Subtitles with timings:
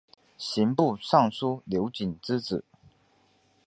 [0.35, 2.65] 刑部尚书刘璟之子。